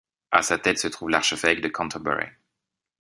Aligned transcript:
À 0.31 0.41
sa 0.41 0.57
tête 0.57 0.79
se 0.79 0.87
trouve 0.87 1.11
l'archevêque 1.11 1.61
de 1.61 1.67
Cantorbéry. 1.67 2.25